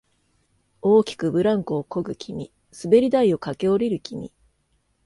[0.81, 2.51] 大きくブランコをこぐ君、
[2.85, 4.31] 滑り台を駆け下りる君、